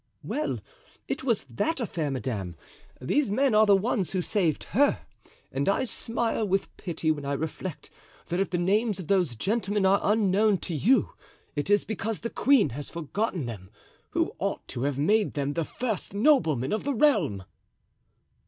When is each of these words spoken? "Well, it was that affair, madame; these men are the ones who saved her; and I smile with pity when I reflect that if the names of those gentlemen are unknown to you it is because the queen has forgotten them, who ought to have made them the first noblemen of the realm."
"Well, 0.23 0.57
it 1.07 1.23
was 1.23 1.43
that 1.43 1.79
affair, 1.79 2.09
madame; 2.09 2.55
these 2.99 3.29
men 3.29 3.53
are 3.53 3.67
the 3.67 3.75
ones 3.75 4.13
who 4.13 4.21
saved 4.23 4.63
her; 4.73 5.01
and 5.51 5.69
I 5.69 5.83
smile 5.83 6.47
with 6.47 6.75
pity 6.75 7.11
when 7.11 7.23
I 7.23 7.33
reflect 7.33 7.91
that 8.29 8.39
if 8.39 8.49
the 8.49 8.57
names 8.57 8.99
of 8.99 9.05
those 9.05 9.35
gentlemen 9.35 9.85
are 9.85 10.01
unknown 10.01 10.57
to 10.61 10.73
you 10.73 11.13
it 11.55 11.69
is 11.69 11.85
because 11.85 12.21
the 12.21 12.31
queen 12.31 12.69
has 12.69 12.89
forgotten 12.89 13.45
them, 13.45 13.69
who 14.09 14.33
ought 14.39 14.67
to 14.69 14.85
have 14.85 14.97
made 14.97 15.35
them 15.35 15.53
the 15.53 15.63
first 15.65 16.15
noblemen 16.15 16.73
of 16.73 16.83
the 16.83 16.95
realm." 16.95 17.43